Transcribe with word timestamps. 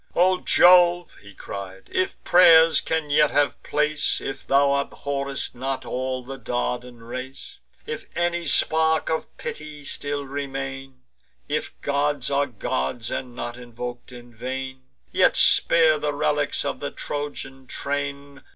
"O 0.15 0.39
Jove," 0.41 1.15
he 1.21 1.35
cried, 1.35 1.87
"if 1.93 2.17
pray'rs 2.23 2.81
can 2.83 3.11
yet 3.11 3.29
have 3.29 3.61
place; 3.61 4.19
If 4.19 4.47
thou 4.47 4.73
abhorr'st 4.83 5.53
not 5.53 5.85
all 5.85 6.23
the 6.23 6.39
Dardan 6.39 7.03
race; 7.03 7.59
If 7.85 8.07
any 8.15 8.45
spark 8.45 9.11
of 9.11 9.37
pity 9.37 9.83
still 9.85 10.25
remain; 10.25 11.03
If 11.47 11.79
gods 11.81 12.31
are 12.31 12.47
gods, 12.47 13.11
and 13.11 13.35
not 13.35 13.57
invok'd 13.57 14.11
in 14.11 14.33
vain; 14.33 14.85
Yet 15.11 15.35
spare 15.35 15.99
the 15.99 16.13
relics 16.13 16.65
of 16.65 16.79
the 16.79 16.89
Trojan 16.89 17.67
train! 17.67 18.41